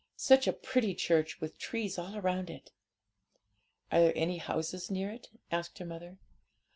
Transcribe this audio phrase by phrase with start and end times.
[0.15, 2.71] Such a pretty church, with trees all round it!'
[3.91, 6.17] 'Are there any houses near it?' asked her mother.